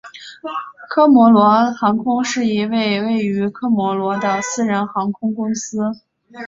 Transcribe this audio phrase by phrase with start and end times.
[0.89, 2.71] 科摩罗航空是一间
[3.05, 5.91] 位于科摩罗的私人航空公司。